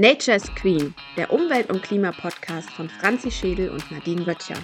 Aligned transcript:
Nature 0.00 0.34
is 0.34 0.54
Queen, 0.54 0.94
der 1.18 1.30
Umwelt- 1.30 1.68
und 1.68 1.82
Klimapodcast 1.82 2.70
von 2.70 2.88
Franzi 2.88 3.30
Schädel 3.30 3.68
und 3.68 3.90
Nadine 3.90 4.26
Wöttcher. 4.26 4.54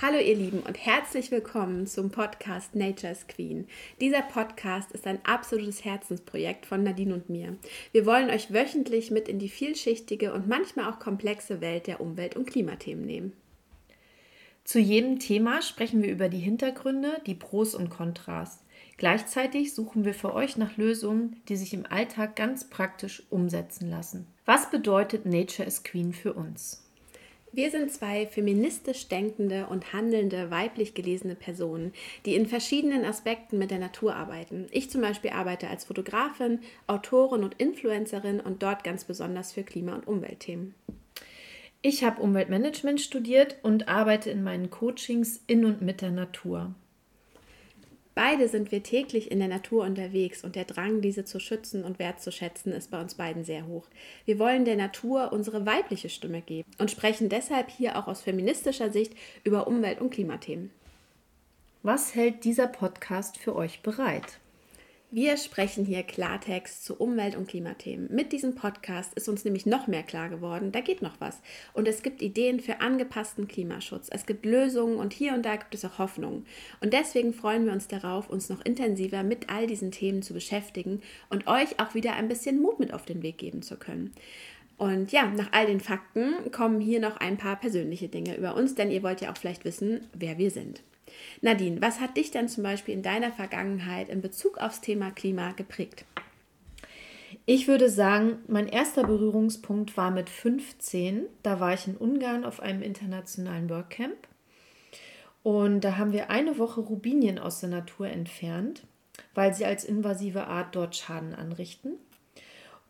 Hallo 0.00 0.18
ihr 0.18 0.36
Lieben 0.36 0.60
und 0.60 0.78
herzlich 0.78 1.32
willkommen 1.32 1.88
zum 1.88 2.12
Podcast 2.12 2.76
Nature's 2.76 3.26
Queen. 3.26 3.66
Dieser 4.00 4.22
Podcast 4.22 4.92
ist 4.92 5.08
ein 5.08 5.18
absolutes 5.24 5.84
Herzensprojekt 5.84 6.64
von 6.64 6.84
Nadine 6.84 7.14
und 7.14 7.28
mir. 7.28 7.56
Wir 7.90 8.06
wollen 8.06 8.30
euch 8.30 8.52
wöchentlich 8.52 9.10
mit 9.10 9.28
in 9.28 9.40
die 9.40 9.48
vielschichtige 9.48 10.32
und 10.34 10.46
manchmal 10.46 10.88
auch 10.88 11.00
komplexe 11.00 11.60
Welt 11.60 11.88
der 11.88 12.00
Umwelt- 12.00 12.36
und 12.36 12.46
Klimathemen 12.46 13.04
nehmen. 13.04 13.32
Zu 14.66 14.80
jedem 14.80 15.20
Thema 15.20 15.62
sprechen 15.62 16.02
wir 16.02 16.10
über 16.10 16.28
die 16.28 16.40
Hintergründe, 16.40 17.22
die 17.24 17.36
Pros 17.36 17.76
und 17.76 17.88
Kontras. 17.88 18.64
Gleichzeitig 18.96 19.72
suchen 19.72 20.04
wir 20.04 20.12
für 20.12 20.34
euch 20.34 20.56
nach 20.56 20.76
Lösungen, 20.76 21.40
die 21.48 21.54
sich 21.54 21.72
im 21.72 21.86
Alltag 21.86 22.34
ganz 22.34 22.68
praktisch 22.68 23.22
umsetzen 23.30 23.88
lassen. 23.88 24.26
Was 24.44 24.68
bedeutet 24.68 25.24
Nature 25.24 25.68
is 25.68 25.84
Queen 25.84 26.12
für 26.12 26.32
uns? 26.32 26.82
Wir 27.52 27.70
sind 27.70 27.92
zwei 27.92 28.26
feministisch 28.26 29.06
denkende 29.06 29.68
und 29.68 29.92
handelnde, 29.92 30.50
weiblich 30.50 30.94
gelesene 30.94 31.36
Personen, 31.36 31.92
die 32.24 32.34
in 32.34 32.46
verschiedenen 32.46 33.04
Aspekten 33.04 33.58
mit 33.58 33.70
der 33.70 33.78
Natur 33.78 34.16
arbeiten. 34.16 34.66
Ich 34.72 34.90
zum 34.90 35.00
Beispiel 35.00 35.30
arbeite 35.30 35.68
als 35.68 35.84
Fotografin, 35.84 36.58
Autorin 36.88 37.44
und 37.44 37.54
Influencerin 37.54 38.40
und 38.40 38.64
dort 38.64 38.82
ganz 38.82 39.04
besonders 39.04 39.52
für 39.52 39.62
Klima- 39.62 39.94
und 39.94 40.08
Umweltthemen. 40.08 40.74
Ich 41.82 42.02
habe 42.02 42.20
Umweltmanagement 42.20 43.00
studiert 43.00 43.56
und 43.62 43.88
arbeite 43.88 44.30
in 44.30 44.42
meinen 44.42 44.70
Coachings 44.70 45.40
in 45.46 45.64
und 45.64 45.82
mit 45.82 46.00
der 46.00 46.10
Natur. 46.10 46.74
Beide 48.16 48.48
sind 48.48 48.72
wir 48.72 48.82
täglich 48.82 49.30
in 49.30 49.40
der 49.40 49.48
Natur 49.48 49.84
unterwegs 49.84 50.42
und 50.42 50.56
der 50.56 50.64
Drang, 50.64 51.02
diese 51.02 51.26
zu 51.26 51.38
schützen 51.38 51.84
und 51.84 51.98
wertzuschätzen, 51.98 52.72
ist 52.72 52.90
bei 52.90 52.98
uns 52.98 53.14
beiden 53.14 53.44
sehr 53.44 53.66
hoch. 53.66 53.86
Wir 54.24 54.38
wollen 54.38 54.64
der 54.64 54.76
Natur 54.76 55.34
unsere 55.34 55.66
weibliche 55.66 56.08
Stimme 56.08 56.40
geben 56.40 56.70
und 56.78 56.90
sprechen 56.90 57.28
deshalb 57.28 57.68
hier 57.68 57.98
auch 57.98 58.06
aus 58.06 58.22
feministischer 58.22 58.90
Sicht 58.90 59.12
über 59.44 59.66
Umwelt- 59.66 60.00
und 60.00 60.08
Klimathemen. 60.08 60.70
Was 61.82 62.14
hält 62.14 62.44
dieser 62.44 62.68
Podcast 62.68 63.36
für 63.36 63.54
euch 63.54 63.82
bereit? 63.82 64.40
Wir 65.12 65.36
sprechen 65.36 65.84
hier 65.84 66.02
Klartext 66.02 66.84
zu 66.84 66.96
Umwelt- 66.96 67.36
und 67.36 67.46
Klimathemen. 67.46 68.12
Mit 68.12 68.32
diesem 68.32 68.56
Podcast 68.56 69.14
ist 69.14 69.28
uns 69.28 69.44
nämlich 69.44 69.64
noch 69.64 69.86
mehr 69.86 70.02
klar 70.02 70.28
geworden, 70.28 70.72
da 70.72 70.80
geht 70.80 71.00
noch 71.00 71.20
was. 71.20 71.40
Und 71.74 71.86
es 71.86 72.02
gibt 72.02 72.22
Ideen 72.22 72.58
für 72.58 72.80
angepassten 72.80 73.46
Klimaschutz. 73.46 74.08
Es 74.10 74.26
gibt 74.26 74.44
Lösungen 74.44 74.96
und 74.96 75.12
hier 75.12 75.34
und 75.34 75.46
da 75.46 75.54
gibt 75.54 75.76
es 75.76 75.84
auch 75.84 75.98
Hoffnungen. 75.98 76.44
Und 76.80 76.92
deswegen 76.92 77.32
freuen 77.32 77.66
wir 77.66 77.72
uns 77.72 77.86
darauf, 77.86 78.28
uns 78.28 78.48
noch 78.48 78.64
intensiver 78.64 79.22
mit 79.22 79.48
all 79.48 79.68
diesen 79.68 79.92
Themen 79.92 80.22
zu 80.22 80.34
beschäftigen 80.34 81.00
und 81.30 81.46
euch 81.46 81.78
auch 81.78 81.94
wieder 81.94 82.14
ein 82.14 82.26
bisschen 82.26 82.60
Mut 82.60 82.80
mit 82.80 82.92
auf 82.92 83.04
den 83.04 83.22
Weg 83.22 83.38
geben 83.38 83.62
zu 83.62 83.76
können. 83.76 84.12
Und 84.76 85.12
ja, 85.12 85.28
nach 85.28 85.52
all 85.52 85.66
den 85.66 85.80
Fakten 85.80 86.50
kommen 86.50 86.80
hier 86.80 86.98
noch 86.98 87.18
ein 87.18 87.36
paar 87.36 87.54
persönliche 87.60 88.08
Dinge 88.08 88.36
über 88.36 88.56
uns, 88.56 88.74
denn 88.74 88.90
ihr 88.90 89.04
wollt 89.04 89.20
ja 89.20 89.30
auch 89.30 89.36
vielleicht 89.36 89.64
wissen, 89.64 90.00
wer 90.14 90.36
wir 90.36 90.50
sind. 90.50 90.82
Nadine, 91.40 91.80
was 91.80 92.00
hat 92.00 92.16
dich 92.16 92.30
denn 92.30 92.48
zum 92.48 92.62
Beispiel 92.62 92.94
in 92.94 93.02
deiner 93.02 93.32
Vergangenheit 93.32 94.08
in 94.08 94.20
Bezug 94.20 94.58
aufs 94.58 94.80
Thema 94.80 95.10
Klima 95.10 95.52
geprägt? 95.52 96.04
Ich 97.44 97.68
würde 97.68 97.88
sagen, 97.88 98.38
mein 98.48 98.66
erster 98.66 99.04
Berührungspunkt 99.04 99.96
war 99.96 100.10
mit 100.10 100.28
15. 100.28 101.26
Da 101.42 101.60
war 101.60 101.74
ich 101.74 101.86
in 101.86 101.96
Ungarn 101.96 102.44
auf 102.44 102.60
einem 102.60 102.82
internationalen 102.82 103.70
Workcamp. 103.70 104.16
Und 105.44 105.82
da 105.82 105.96
haben 105.96 106.12
wir 106.12 106.28
eine 106.28 106.58
Woche 106.58 106.80
Rubinien 106.80 107.38
aus 107.38 107.60
der 107.60 107.68
Natur 107.68 108.08
entfernt, 108.08 108.82
weil 109.34 109.54
sie 109.54 109.64
als 109.64 109.84
invasive 109.84 110.48
Art 110.48 110.74
dort 110.74 110.96
Schaden 110.96 111.34
anrichten. 111.34 111.92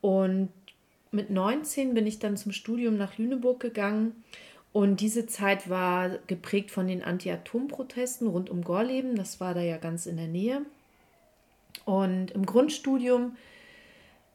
Und 0.00 0.48
mit 1.10 1.28
19 1.28 1.92
bin 1.92 2.06
ich 2.06 2.18
dann 2.18 2.38
zum 2.38 2.52
Studium 2.52 2.96
nach 2.96 3.18
Lüneburg 3.18 3.60
gegangen 3.60 4.24
und 4.72 5.00
diese 5.00 5.26
Zeit 5.26 5.70
war 5.70 6.18
geprägt 6.26 6.70
von 6.70 6.86
den 6.86 7.02
Anti-Atom-Protesten 7.02 8.26
rund 8.26 8.50
um 8.50 8.62
Gorleben. 8.62 9.16
Das 9.16 9.40
war 9.40 9.54
da 9.54 9.60
ja 9.60 9.78
ganz 9.78 10.06
in 10.06 10.16
der 10.16 10.28
Nähe. 10.28 10.62
Und 11.84 12.32
im 12.32 12.44
Grundstudium 12.44 13.36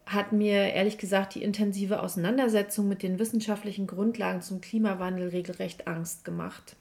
hat 0.06 0.31
mir 0.31 0.74
ehrlich 0.74 0.97
gesagt 0.97 1.36
die 1.36 1.44
intensive 1.44 2.02
Auseinandersetzung 2.02 2.88
mit 2.88 3.03
den 3.03 3.20
wissenschaftlichen 3.20 3.88
Grundlagen 3.88 4.41
zum 4.41 4.62
Klimawandel 4.62 5.30
regelrecht 5.30 5.88
Angst 5.88 6.25
gemacht. 6.25 6.75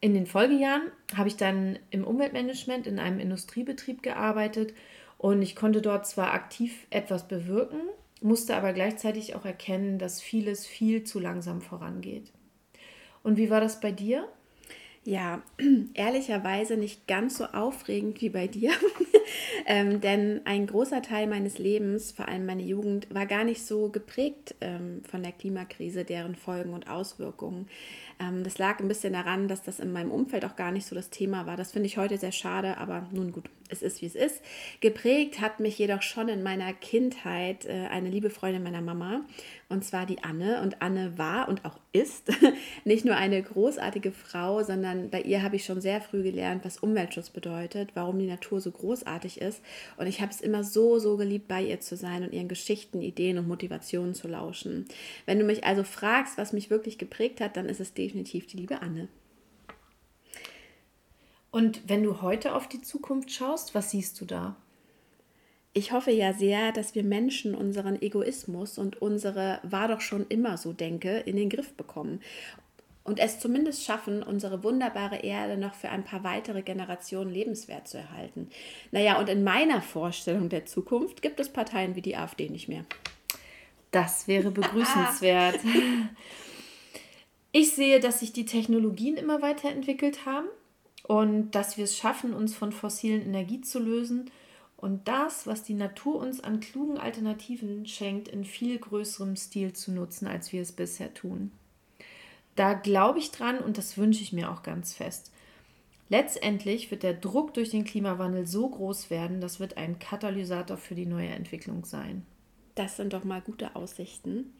In 0.00 0.14
den 0.14 0.26
Folgejahren 0.26 0.90
habe 1.16 1.28
ich 1.28 1.36
dann 1.36 1.78
im 1.90 2.04
Umweltmanagement 2.04 2.86
in 2.86 2.98
einem 2.98 3.18
Industriebetrieb 3.18 4.02
gearbeitet 4.02 4.72
und 5.16 5.42
ich 5.42 5.56
konnte 5.56 5.82
dort 5.82 6.06
zwar 6.06 6.32
aktiv 6.32 6.86
etwas 6.90 7.26
bewirken, 7.26 7.80
musste 8.22 8.56
aber 8.56 8.72
gleichzeitig 8.72 9.34
auch 9.34 9.44
erkennen, 9.44 9.98
dass 9.98 10.20
vieles 10.20 10.66
viel 10.66 11.04
zu 11.04 11.20
langsam 11.20 11.60
vorangeht. 11.60 12.32
Und 13.22 13.36
wie 13.36 13.50
war 13.50 13.60
das 13.60 13.80
bei 13.80 13.92
dir? 13.92 14.28
Ja, 15.04 15.42
ehrlicherweise 15.94 16.76
nicht 16.76 17.06
ganz 17.06 17.38
so 17.38 17.46
aufregend 17.46 18.20
wie 18.20 18.28
bei 18.28 18.46
dir, 18.46 18.72
ähm, 19.66 20.00
denn 20.00 20.42
ein 20.44 20.66
großer 20.66 21.00
Teil 21.00 21.26
meines 21.26 21.58
Lebens, 21.58 22.12
vor 22.12 22.28
allem 22.28 22.44
meine 22.44 22.62
Jugend, 22.62 23.12
war 23.14 23.24
gar 23.24 23.44
nicht 23.44 23.64
so 23.64 23.88
geprägt 23.88 24.54
ähm, 24.60 25.02
von 25.10 25.22
der 25.22 25.32
Klimakrise, 25.32 26.04
deren 26.04 26.34
Folgen 26.34 26.74
und 26.74 26.90
Auswirkungen. 26.90 27.68
Ähm, 28.20 28.44
das 28.44 28.58
lag 28.58 28.80
ein 28.80 28.88
bisschen 28.88 29.14
daran, 29.14 29.48
dass 29.48 29.62
das 29.62 29.80
in 29.80 29.92
meinem 29.92 30.10
Umfeld 30.10 30.44
auch 30.44 30.56
gar 30.56 30.72
nicht 30.72 30.86
so 30.86 30.94
das 30.94 31.10
Thema 31.10 31.46
war. 31.46 31.56
Das 31.56 31.72
finde 31.72 31.86
ich 31.86 31.96
heute 31.96 32.18
sehr 32.18 32.32
schade, 32.32 32.76
aber 32.76 33.08
nun 33.10 33.32
gut, 33.32 33.48
es 33.68 33.82
ist 33.82 34.02
wie 34.02 34.06
es 34.06 34.14
ist. 34.14 34.42
Geprägt 34.80 35.40
hat 35.40 35.60
mich 35.60 35.78
jedoch 35.78 36.02
schon 36.02 36.28
in 36.28 36.42
meiner 36.42 36.72
Kindheit 36.72 37.66
äh, 37.66 37.86
eine 37.90 38.10
liebe 38.10 38.30
Freundin 38.30 38.62
meiner 38.62 38.80
Mama, 38.80 39.22
und 39.68 39.84
zwar 39.84 40.06
die 40.06 40.22
Anne. 40.22 40.60
Und 40.62 40.82
Anne 40.82 41.18
war 41.18 41.48
und 41.48 41.64
auch 41.64 41.78
ist 41.92 42.30
nicht 42.84 43.04
nur 43.04 43.16
eine 43.16 43.42
großartige 43.42 44.12
Frau, 44.12 44.62
sondern 44.62 45.10
bei 45.10 45.20
ihr 45.22 45.42
habe 45.42 45.56
ich 45.56 45.64
schon 45.64 45.80
sehr 45.80 46.00
früh 46.00 46.22
gelernt, 46.22 46.64
was 46.64 46.78
Umweltschutz 46.78 47.30
bedeutet, 47.30 47.90
warum 47.94 48.18
die 48.18 48.26
Natur 48.26 48.60
so 48.60 48.70
großartig 48.70 49.40
ist. 49.40 49.62
Und 49.96 50.06
ich 50.06 50.20
habe 50.20 50.32
es 50.32 50.40
immer 50.40 50.64
so, 50.64 50.98
so 50.98 51.16
geliebt, 51.16 51.48
bei 51.48 51.62
ihr 51.62 51.80
zu 51.80 51.96
sein 51.96 52.22
und 52.22 52.32
ihren 52.32 52.48
Geschichten, 52.48 53.00
Ideen 53.00 53.38
und 53.38 53.48
Motivationen 53.48 54.14
zu 54.14 54.28
lauschen. 54.28 54.86
Wenn 55.26 55.38
du 55.38 55.44
mich 55.44 55.64
also 55.64 55.82
fragst, 55.82 56.38
was 56.38 56.52
mich 56.52 56.70
wirklich 56.70 56.98
geprägt 56.98 57.40
hat, 57.40 57.56
dann 57.56 57.66
ist 57.66 57.80
es 57.80 57.94
definitiv 57.94 58.46
die 58.46 58.56
liebe 58.56 58.82
Anne. 58.82 59.08
Und 61.50 61.88
wenn 61.88 62.02
du 62.02 62.20
heute 62.20 62.54
auf 62.54 62.68
die 62.68 62.82
Zukunft 62.82 63.30
schaust, 63.30 63.74
was 63.74 63.90
siehst 63.90 64.20
du 64.20 64.24
da? 64.24 64.56
Ich 65.72 65.92
hoffe 65.92 66.10
ja 66.10 66.32
sehr, 66.32 66.72
dass 66.72 66.94
wir 66.94 67.04
Menschen 67.04 67.54
unseren 67.54 68.00
Egoismus 68.00 68.78
und 68.78 69.00
unsere 69.00 69.60
war 69.62 69.88
doch 69.88 70.00
schon 70.00 70.26
immer 70.28 70.56
so 70.56 70.72
denke 70.72 71.18
in 71.18 71.36
den 71.36 71.50
Griff 71.50 71.74
bekommen 71.74 72.20
und 73.08 73.18
es 73.18 73.40
zumindest 73.40 73.84
schaffen, 73.84 74.22
unsere 74.22 74.62
wunderbare 74.62 75.16
Erde 75.16 75.56
noch 75.56 75.74
für 75.74 75.88
ein 75.88 76.04
paar 76.04 76.24
weitere 76.24 76.62
Generationen 76.62 77.32
lebenswert 77.32 77.88
zu 77.88 77.96
erhalten. 77.96 78.50
Naja, 78.90 79.18
und 79.18 79.30
in 79.30 79.42
meiner 79.42 79.80
Vorstellung 79.80 80.50
der 80.50 80.66
Zukunft 80.66 81.22
gibt 81.22 81.40
es 81.40 81.48
Parteien 81.48 81.96
wie 81.96 82.02
die 82.02 82.16
AfD 82.16 82.50
nicht 82.50 82.68
mehr. 82.68 82.84
Das 83.90 84.28
wäre 84.28 84.50
begrüßenswert. 84.50 85.60
Ich 87.50 87.74
sehe, 87.74 87.98
dass 87.98 88.20
sich 88.20 88.34
die 88.34 88.44
Technologien 88.44 89.16
immer 89.16 89.40
weiterentwickelt 89.40 90.26
haben 90.26 90.48
und 91.08 91.52
dass 91.52 91.78
wir 91.78 91.84
es 91.84 91.96
schaffen, 91.96 92.34
uns 92.34 92.54
von 92.54 92.70
fossilen 92.70 93.22
Energie 93.22 93.62
zu 93.62 93.80
lösen 93.80 94.30
und 94.76 95.08
das, 95.08 95.46
was 95.46 95.64
die 95.64 95.74
Natur 95.74 96.16
uns 96.16 96.44
an 96.44 96.60
klugen 96.60 96.98
Alternativen 96.98 97.86
schenkt, 97.86 98.28
in 98.28 98.44
viel 98.44 98.78
größerem 98.78 99.34
Stil 99.34 99.72
zu 99.72 99.90
nutzen, 99.90 100.28
als 100.28 100.52
wir 100.52 100.60
es 100.60 100.70
bisher 100.70 101.12
tun. 101.14 101.50
Da 102.56 102.74
glaube 102.74 103.20
ich 103.20 103.30
dran 103.30 103.58
und 103.58 103.78
das 103.78 103.96
wünsche 103.96 104.22
ich 104.22 104.34
mir 104.34 104.52
auch 104.52 104.62
ganz 104.62 104.92
fest. 104.92 105.32
Letztendlich 106.10 106.90
wird 106.90 107.02
der 107.02 107.14
Druck 107.14 107.54
durch 107.54 107.70
den 107.70 107.84
Klimawandel 107.84 108.46
so 108.46 108.68
groß 108.68 109.08
werden, 109.08 109.40
das 109.40 109.60
wird 109.60 109.78
ein 109.78 109.98
Katalysator 109.98 110.76
für 110.76 110.94
die 110.94 111.06
neue 111.06 111.28
Entwicklung 111.28 111.86
sein. 111.86 112.26
Das 112.78 112.96
sind 112.96 113.12
doch 113.12 113.24
mal 113.24 113.40
gute 113.40 113.74
Aussichten. 113.74 114.54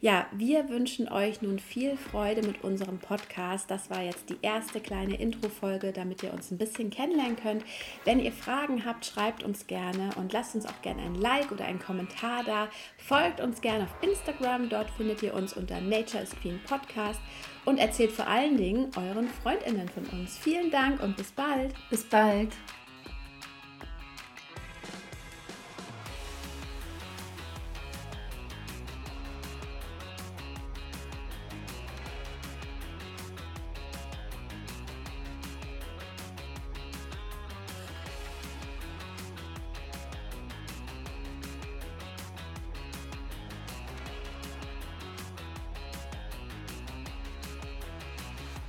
Ja, 0.00 0.26
wir 0.32 0.70
wünschen 0.70 1.06
euch 1.06 1.42
nun 1.42 1.58
viel 1.58 1.98
Freude 1.98 2.40
mit 2.40 2.64
unserem 2.64 2.98
Podcast. 2.98 3.70
Das 3.70 3.90
war 3.90 4.02
jetzt 4.02 4.30
die 4.30 4.38
erste 4.40 4.80
kleine 4.80 5.20
Intro-Folge, 5.20 5.92
damit 5.92 6.22
ihr 6.22 6.32
uns 6.32 6.50
ein 6.50 6.56
bisschen 6.56 6.88
kennenlernen 6.88 7.36
könnt. 7.36 7.64
Wenn 8.06 8.20
ihr 8.20 8.32
Fragen 8.32 8.86
habt, 8.86 9.04
schreibt 9.04 9.42
uns 9.42 9.66
gerne 9.66 10.08
und 10.16 10.32
lasst 10.32 10.54
uns 10.54 10.64
auch 10.64 10.80
gerne 10.80 11.02
ein 11.02 11.16
Like 11.16 11.52
oder 11.52 11.66
einen 11.66 11.78
Kommentar 11.78 12.42
da. 12.42 12.68
Folgt 12.96 13.40
uns 13.40 13.60
gerne 13.60 13.84
auf 13.84 14.02
Instagram, 14.02 14.70
dort 14.70 14.88
findet 14.88 15.22
ihr 15.22 15.34
uns 15.34 15.52
unter 15.52 15.78
Nature 15.82 16.22
is 16.22 16.30
Queen 16.40 16.60
Podcast 16.66 17.20
und 17.66 17.76
erzählt 17.76 18.12
vor 18.12 18.28
allen 18.28 18.56
Dingen 18.56 18.90
euren 18.96 19.28
FreundInnen 19.28 19.90
von 19.90 20.06
uns. 20.18 20.38
Vielen 20.38 20.70
Dank 20.70 21.02
und 21.02 21.18
bis 21.18 21.32
bald. 21.32 21.74
Bis 21.90 22.04
bald. 22.04 22.54